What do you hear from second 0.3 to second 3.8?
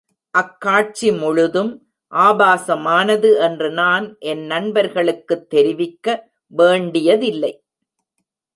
அக்காட்சி முழுதும் ஆபாசமானது என்று